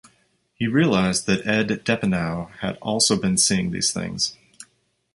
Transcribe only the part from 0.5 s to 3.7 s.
He realizes that Ed Deepneau had also been seeing